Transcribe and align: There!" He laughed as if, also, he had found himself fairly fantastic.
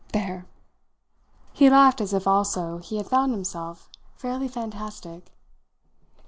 There!" 0.13 0.47
He 1.53 1.69
laughed 1.69 2.01
as 2.01 2.11
if, 2.11 2.25
also, 2.25 2.79
he 2.79 2.97
had 2.97 3.05
found 3.05 3.33
himself 3.33 3.87
fairly 4.15 4.47
fantastic. 4.47 5.31